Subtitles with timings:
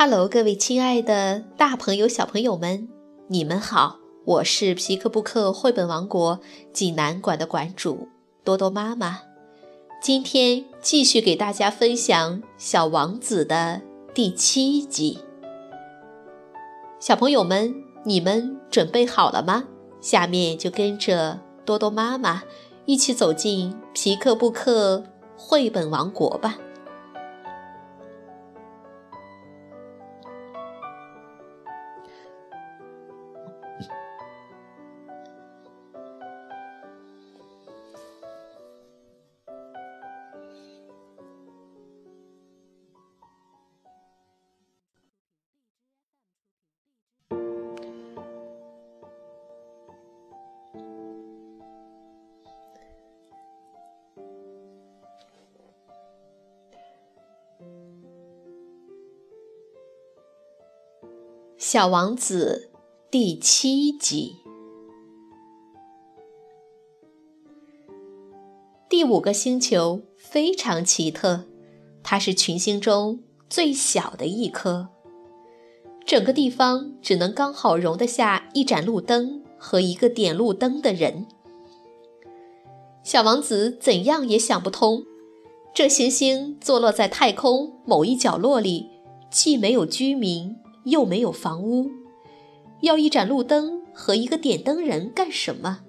[0.00, 2.88] Hello，各位亲爱的大朋友、小朋友们，
[3.26, 3.98] 你们好！
[4.24, 6.38] 我是皮克布克绘本王国
[6.72, 8.06] 济南馆的馆主
[8.44, 9.22] 多多妈妈。
[10.00, 13.82] 今天继续给大家分享《小王子》的
[14.14, 15.18] 第七集。
[17.00, 19.64] 小朋友们，你们准备好了吗？
[20.00, 22.44] 下面就跟着多多妈妈
[22.86, 25.02] 一起走进皮克布克
[25.36, 26.56] 绘本王国吧。
[61.58, 62.70] 小王子
[63.10, 64.36] 第七集，
[68.88, 71.46] 第五个星球非常奇特，
[72.04, 73.18] 它是群星中
[73.50, 74.86] 最小的一颗，
[76.06, 81.26] 整个地方只能刚好容得下一盏路灯和一个点路灯的人。
[83.02, 85.04] 小王子怎样也想不通，
[85.74, 88.88] 这行星坐落在太空某一角落里，
[89.28, 90.54] 既没有居民。
[90.88, 91.90] 又没有房屋，
[92.82, 95.80] 要一盏路灯和一个点灯人干什么？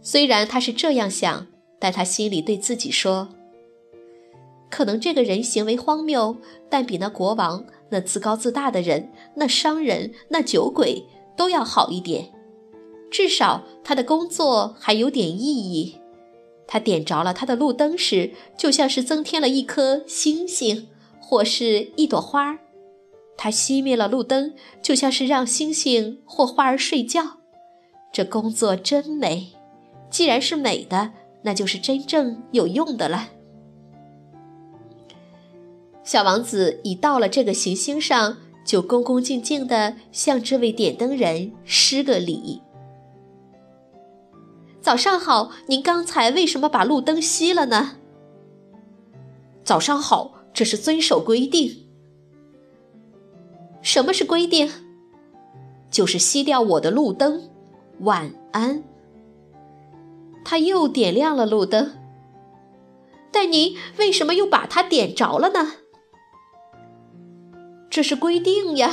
[0.00, 1.48] 虽然他是这样想，
[1.80, 3.28] 但他心里对自己说
[4.70, 6.36] ：“可能这个人行为荒谬，
[6.70, 11.04] 但比那国王、那自高自大的人、那商人、那酒鬼
[11.36, 12.32] 都要好一点。
[13.10, 15.96] 至少他的工作还有点意义。
[16.68, 20.88] 他点着了他的路灯时，就像是增添了一颗星星，
[21.20, 22.58] 或是一朵花。”
[23.36, 27.38] 他熄灭了路灯，就像是让星星或花儿睡觉。
[28.12, 29.52] 这工作真美，
[30.08, 33.28] 既然是美的，那就是真正有用的了。
[36.02, 42.62] 小王子一到了这个行星上，就恭恭敬敬地向这位点灯人施个礼。
[44.80, 47.96] 早上好，您刚才为什么把路灯熄了呢？
[49.64, 51.85] 早上好，这是遵守规定。
[53.86, 54.68] 什么是规定？
[55.92, 57.48] 就是熄掉我的路灯。
[58.00, 58.82] 晚安。
[60.44, 61.92] 他又点亮了路灯，
[63.30, 65.74] 但您为什么又把它点着了呢？
[67.88, 68.92] 这是规定呀。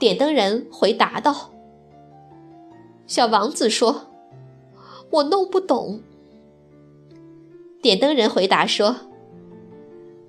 [0.00, 1.50] 点灯人回答道。
[3.06, 4.06] 小王子说
[5.12, 6.00] ：“我弄不懂。”
[7.82, 8.96] 点灯人回答说：“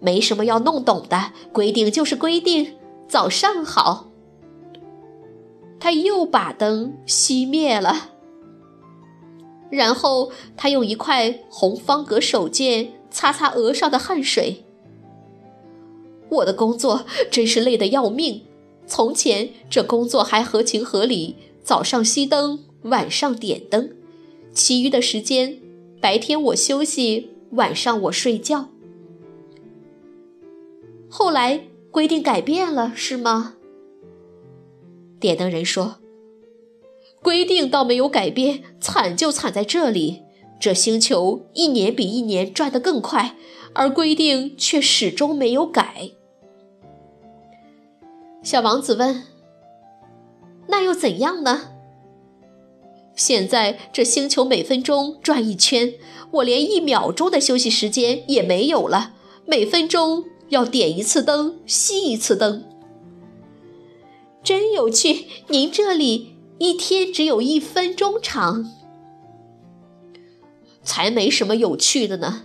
[0.01, 2.75] 没什么要弄懂的，规定就是规定。”
[3.07, 4.11] 早上好。
[5.79, 8.09] 他又把灯熄灭了，
[9.69, 14.63] 然后他用一块红方格手绢擦擦额上的汗水。
[16.29, 18.41] 我的工作真是累得要命。
[18.88, 23.95] 从前这工作还合情合理，早上熄灯，晚上点灯，
[24.53, 25.59] 其余的时间，
[26.01, 28.69] 白天我休息，晚上我睡觉。
[31.09, 31.67] 后来。
[31.95, 33.53] 规定改变了是吗？
[35.17, 36.00] 点灯人说
[37.23, 40.23] ：“规定倒没有改变，惨就惨在这里。
[40.59, 43.38] 这星球一年比一年转得更快，
[43.72, 46.11] 而规定却始终没有改。”
[48.44, 49.23] 小王子问
[50.67, 51.69] ：“那又怎样呢？”
[53.16, 55.94] 现在这星球每分钟转一圈，
[56.31, 59.13] 我连一秒钟的休息时间也没有了，
[59.45, 60.25] 每分钟。
[60.50, 62.63] 要点一次灯，熄一次灯，
[64.44, 65.25] 真有趣。
[65.47, 68.72] 您这里一天只有一分钟长，
[70.84, 72.43] 才没什么有趣的呢。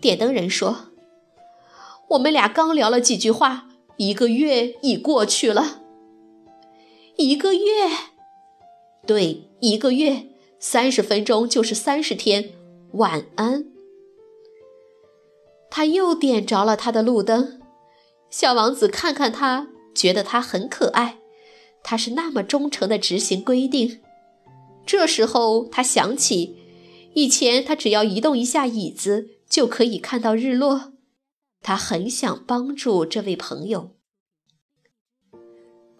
[0.00, 0.90] 点灯人说
[2.10, 5.80] ：“我们俩刚聊了几句话，一个月已过去了。
[7.16, 7.62] 一个月，
[9.06, 10.26] 对，一个月，
[10.58, 12.50] 三十分钟就是三十天。
[12.92, 13.66] 晚安。”
[15.70, 17.60] 他又点着了他的路灯，
[18.28, 21.18] 小王子看看他，觉得他很可爱。
[21.82, 24.00] 他是那么忠诚地执行规定。
[24.84, 26.56] 这时候他想起，
[27.14, 30.92] 以前他只要移动一下椅子就可以看到日落。
[31.62, 33.92] 他很想帮助这位朋友。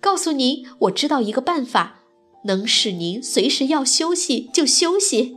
[0.01, 2.01] 告诉您，我知道一个办法，
[2.47, 5.37] 能使您随时要休息就休息。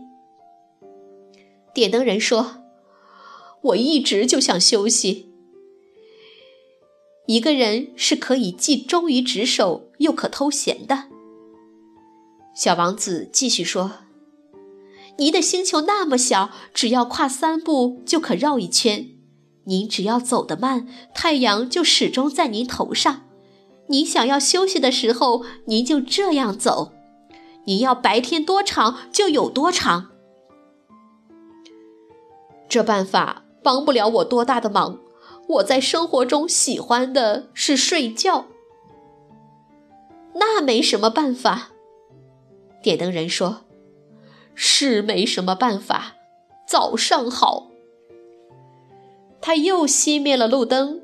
[1.74, 2.62] 点灯人说。
[3.63, 5.30] 我一直就想休息。
[7.27, 11.06] 一个人是可以既忠于职守，又可偷闲的。
[12.54, 13.92] 小王子继续说
[15.18, 19.10] ：“您的星球那么小，只要跨三步就可绕一圈。
[19.65, 23.21] 您只要走得慢，太阳就始终在您头上。
[23.88, 26.92] 您想要休息的时候，您就这样走。
[27.65, 30.12] 您要白天多长就有多长。
[32.68, 35.00] 这办法帮不了我多大的忙。
[35.48, 38.45] 我在生活中喜欢的是睡觉。
[40.36, 41.69] 那没什么办法。”
[42.83, 43.62] 点灯人说
[44.56, 46.15] ：“是没什么办法。
[46.68, 47.69] 早上好。”
[49.42, 51.01] 他又熄灭了路灯。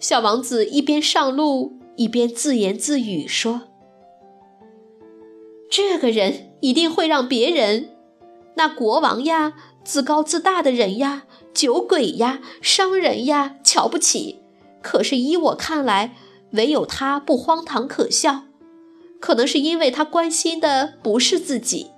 [0.00, 3.62] 小王子一边上路，一边自言自语说
[5.70, 7.90] ：“这个人一定会让别人，
[8.56, 9.54] 那国王呀、
[9.84, 14.40] 自高自大的人呀、酒鬼呀、商人呀瞧不起。
[14.82, 16.16] 可是依我看来，
[16.52, 18.44] 唯有他不荒唐可笑。”
[19.20, 21.92] 可能是因为他关心的不是自己。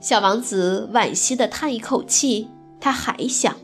[0.00, 2.48] 小王子惋惜地叹一口气，
[2.80, 3.54] 他还想：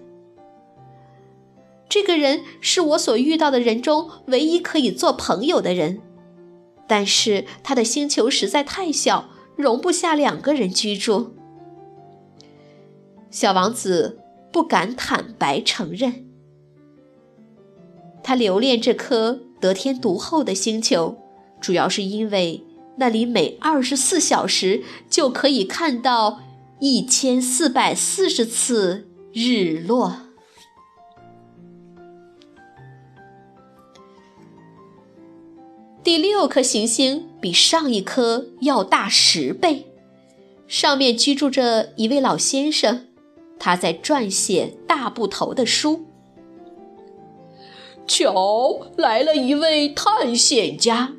[1.88, 6.02] 这个人是我所遇到的人中唯一可以做朋友的人，
[6.86, 11.34] 但是他的星球实在太小，容不下两个人居住。
[13.30, 14.18] 小王子
[14.52, 16.26] 不敢坦白承认，
[18.22, 21.16] 他留恋这颗得天独厚的星球。
[21.60, 22.64] 主要是因为
[22.96, 26.40] 那里每二十四小时就可以看到
[26.80, 30.22] 一千四百四十次日落。
[36.02, 39.86] 第六颗行星比上一颗要大十倍，
[40.66, 43.06] 上面居住着一位老先生，
[43.60, 46.06] 他在撰写大部头的书。
[48.08, 51.12] 瞧，来了一位探险家。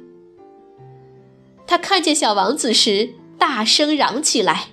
[1.66, 4.72] 他看见小王子时，大声嚷起来。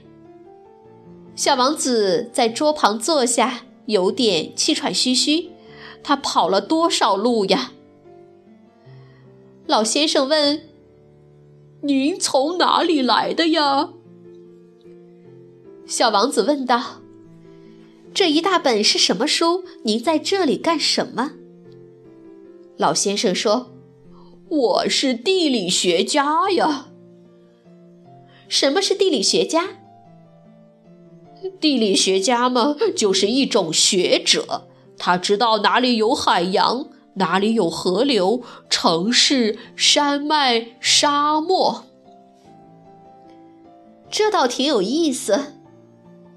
[1.37, 5.51] 小王子在桌旁坐下，有点气喘吁吁。
[6.03, 7.73] 他跑了多少路呀？
[9.67, 10.63] 老先生问
[11.83, 13.91] ：“您从哪里来的呀？”
[15.87, 17.03] 小王子问道
[18.13, 19.65] ：“这一大本是什么书？
[19.85, 21.33] 您在这里干什么？”
[22.77, 23.73] 老先生说
[24.49, 26.89] ：“我是地理学家呀。”
[28.49, 29.69] 什么是地理学家？
[31.61, 34.67] 地理学家嘛，就是一种学者，
[34.97, 41.85] 他知道哪里有海洋，哪里有河流、城市、山脉、沙漠。
[44.11, 45.53] 这倒挺有意思。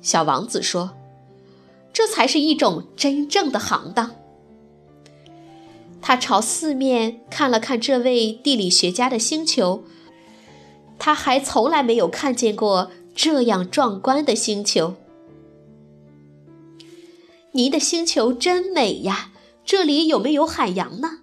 [0.02, 0.92] 小王子说
[1.94, 4.12] ：“这才是一种真正的行当。”
[6.02, 9.84] 他朝四面看了看这位地理学家的星球。
[10.98, 14.96] 他还从来没有看见过这样壮观的星球。
[17.54, 19.32] 您的星球真美呀！
[19.64, 21.20] 这里有没有海洋呢？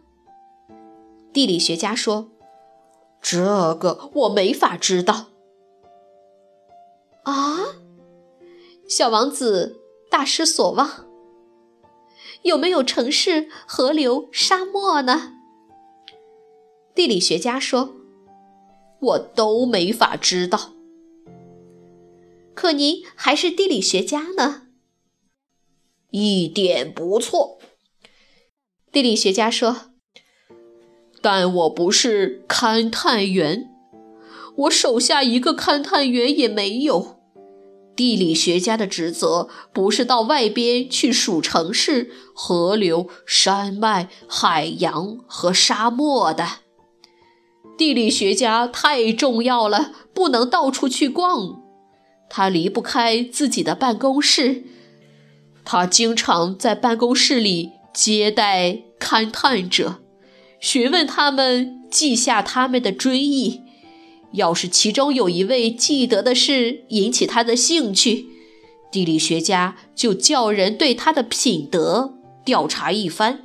[1.32, 2.28] 地理学家说
[3.22, 5.26] ：“这个我没法知道。”
[7.24, 7.76] 啊！
[8.88, 9.76] 小王子
[10.10, 11.06] 大失所望。
[12.42, 15.34] 有没有城市、河流、沙漠呢？
[16.94, 17.94] 地理学家说。
[19.00, 20.72] 我都没法知道。
[22.52, 24.62] 可您还是地理学家呢，
[26.10, 27.60] 一点不错。
[28.90, 29.92] 地理学家说
[31.22, 33.70] ：“但我不是勘探员，
[34.56, 37.17] 我手下一个勘探员也没有。
[37.98, 46.46] 地理学家的职责不是到外边去数城市、河流、山脉、海洋和沙漠的。”
[47.76, 51.60] 地理学家太重要了，不能到处去逛。
[52.30, 54.62] 他离不开自己的办公室，
[55.64, 59.96] 他经常在办公室里接待勘探者，
[60.60, 63.62] 询问他们，记下他们的追忆。
[64.32, 68.26] 要是其中有一位记得的事引起他的兴趣，
[68.90, 73.42] 地理学家就叫人对他的品德调查一番。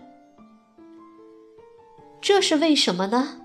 [2.21, 3.39] 这是为什么呢？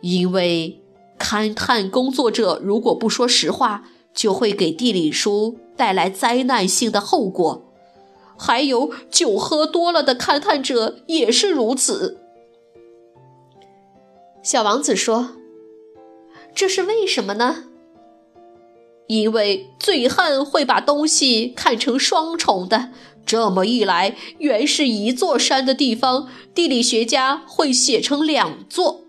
[0.00, 0.80] 因为
[1.18, 7.66] 勘探工作者如果不说实话，就会给地理书带来灾难性的后果。
[8.38, 12.18] 还有酒喝多了的勘探者也是如此。
[14.42, 15.36] 小王子说
[16.54, 17.64] ：“这是为什么呢？”
[19.08, 22.90] 因为醉汉会把东西看成双重的。
[23.26, 29.02] 这么一来，原是一座山的地方，地理学家会写成两座。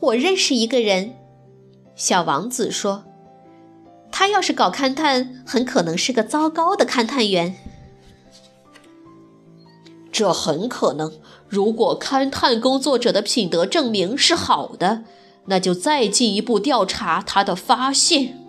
[0.00, 1.16] 我认识一个人，
[1.96, 3.04] 小王子说
[4.12, 7.56] ：“他要是搞勘探，很可能是个糟糕的勘探员。”
[10.18, 11.12] 这很可能。
[11.48, 15.04] 如果勘探工作者的品德证明是好的，
[15.44, 18.44] 那就再进一步调查他的发现。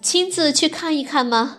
[0.00, 1.58] 亲自去看一看吗？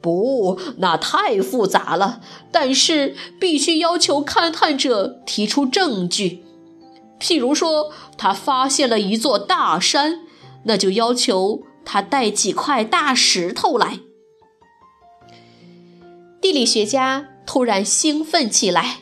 [0.00, 2.20] 不，那太复杂了。
[2.50, 6.42] 但是必须要求勘探者提出证据。
[7.20, 10.22] 譬如说，他发现了一座大山，
[10.64, 14.00] 那就要求他带几块大石头来。
[16.40, 18.98] 地理学家突然兴奋起来。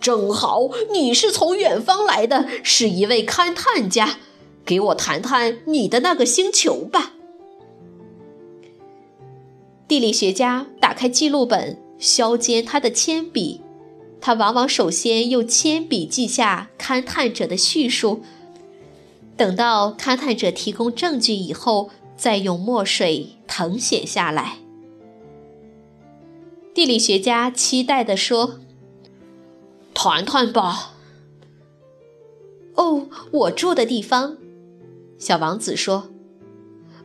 [0.00, 4.18] 正好你是从远方来的，是一位勘探家，
[4.64, 7.12] 给我谈谈你的那个星球吧。
[9.86, 13.60] 地理学家打开记录本，削尖他的铅笔。
[14.20, 18.22] 他往往首先用铅笔记下勘探者的叙述，
[19.36, 24.61] 等到勘探者提供证据以后，再用墨水誊写下来。
[26.74, 28.60] 地理学家期待地说
[29.94, 30.94] ：“谈谈吧。”
[32.74, 34.38] 哦，我住的地方，
[35.18, 36.08] 小王子说：“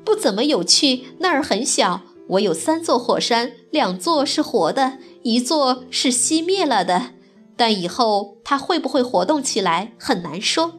[0.05, 7.11] 不怎么有趣，那儿很小。”我有三座火山，两座是活的，一座是熄灭了的。
[7.55, 10.73] 但以后它会不会活动起来，很难说。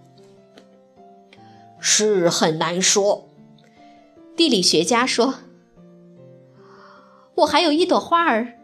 [1.80, 3.30] 是很难说。
[4.36, 5.36] 地理学家说
[7.36, 8.57] ：“我还有一朵花儿。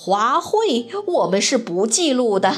[0.00, 2.54] 花卉我们是不记录的。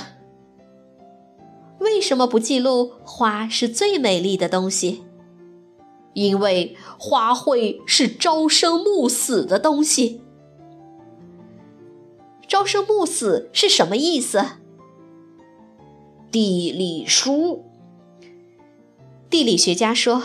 [1.79, 2.93] 为什么不记录？
[3.03, 5.05] 花是最美丽的东西。”
[6.13, 10.21] 因为花卉是朝生暮死的东西。
[12.47, 14.45] 朝生暮死是什么意思？
[16.31, 17.65] 地理书，
[19.31, 20.25] 地理学家说，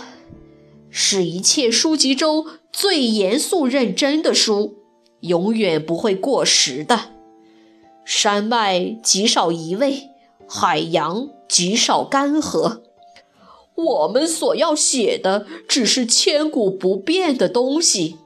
[0.90, 4.80] 是一切书籍中最严肃认真的书，
[5.28, 7.12] 永远不会过时的。
[8.04, 10.10] 山脉极少移位，
[10.48, 12.82] 海洋极少干涸。
[13.76, 18.18] 我们所要写的只是千古不变的东西，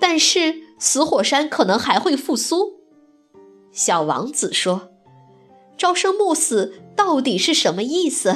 [0.00, 2.80] 但是死火山可能还会复苏。
[3.70, 4.90] 小王子说
[5.78, 8.34] ：“朝生暮死到底是什么意思？”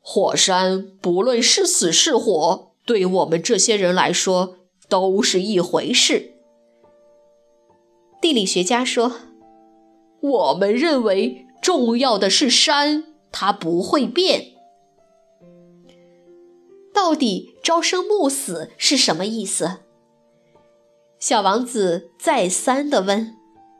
[0.00, 4.56] 火山不论是死是活，对我们这些人来说
[4.88, 6.32] 都是一回事。
[8.22, 9.12] 地理学家说
[10.22, 13.02] ：“我们认为。”重要的是山，
[13.32, 14.52] 它不会变。
[16.94, 19.78] 到底朝生暮死是什么意思？
[21.18, 23.34] 小王子再三的问。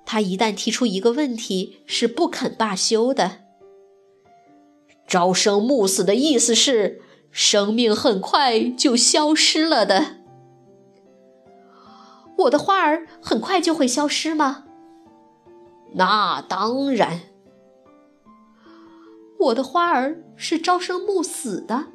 [0.04, 3.42] 他一旦提出一个问题，是不肯罢休的。
[5.06, 7.00] 朝生暮死的意思是，
[7.38, 10.16] 生命很快就消失了的。
[12.38, 14.64] 我的花儿很快就会消失吗？
[15.92, 17.20] 那当然。
[19.38, 21.88] 我的花儿是朝生暮死的，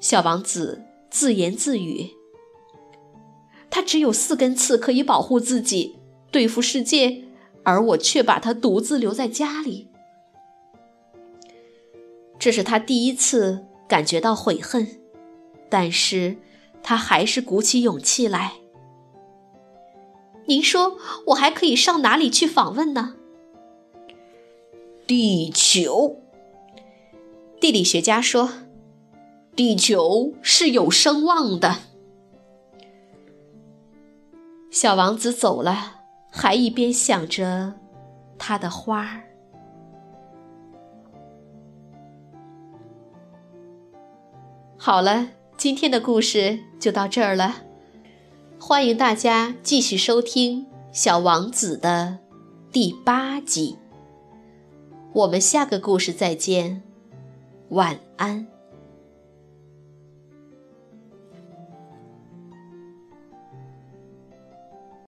[0.00, 2.12] 小王子自言自语。
[3.68, 5.98] 他只有四根刺可以保护自己，
[6.30, 7.24] 对付世界，
[7.64, 9.88] 而我却把他独自留在家里。
[12.38, 14.86] 这是他第一次感觉到悔恨，
[15.68, 16.36] 但是
[16.82, 18.54] 他还是鼓起勇气来。
[20.46, 20.98] 您说，
[21.28, 23.16] 我还可以上哪里去访问呢？
[25.06, 26.20] 地球，
[27.60, 28.50] 地理学家说，
[29.54, 31.76] 地球是有声望的。
[34.70, 36.00] 小王子走了，
[36.30, 37.74] 还一边想着
[38.38, 39.33] 他的花儿。
[44.86, 47.62] 好了，今天的故事就到这儿了，
[48.60, 50.60] 欢迎大家继续收听
[50.92, 52.18] 《小王子》的
[52.70, 53.78] 第八集。
[55.14, 56.82] 我们下个故事再见，
[57.70, 58.46] 晚安。